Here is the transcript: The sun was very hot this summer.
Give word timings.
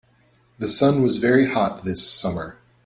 The 0.57 0.67
sun 0.67 1.03
was 1.03 1.17
very 1.17 1.45
hot 1.45 1.85
this 1.85 2.01
summer. 2.11 2.57